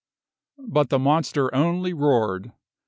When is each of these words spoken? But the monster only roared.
But 0.57 0.89
the 0.89 0.97
monster 0.97 1.53
only 1.53 1.93
roared. 1.93 2.53